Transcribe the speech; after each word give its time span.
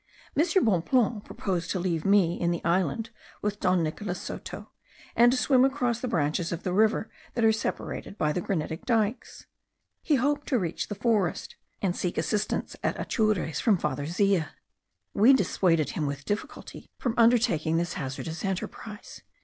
M. 0.35 0.43
Bonpland 0.65 1.25
proposed 1.25 1.69
to 1.69 1.79
leave 1.79 2.03
me 2.05 2.41
in 2.41 2.49
the 2.49 2.65
island 2.65 3.11
with 3.43 3.59
Don 3.59 3.83
Nicolas 3.83 4.19
Soto, 4.19 4.71
and 5.15 5.31
to 5.31 5.37
swim 5.37 5.63
across 5.63 5.99
the 6.01 6.07
branches 6.07 6.51
of 6.51 6.63
the 6.63 6.73
river 6.73 7.11
that 7.35 7.45
are 7.45 7.51
separated 7.51 8.17
by 8.17 8.33
the 8.33 8.41
granitic 8.41 8.83
dikes. 8.83 9.45
He 10.01 10.15
hoped 10.15 10.47
to 10.47 10.57
reach 10.57 10.87
the 10.87 10.95
forest, 10.95 11.55
and 11.83 11.95
seek 11.95 12.17
assistance 12.17 12.75
at 12.83 12.99
Atures 12.99 13.59
from 13.59 13.77
Father 13.77 14.07
Zea. 14.07 14.45
We 15.13 15.33
dissuaded 15.33 15.91
him 15.91 16.07
with 16.07 16.25
difficulty 16.25 16.89
from 16.97 17.13
undertaking 17.15 17.77
this 17.77 17.93
hazardous 17.93 18.43
enterprise. 18.43 19.21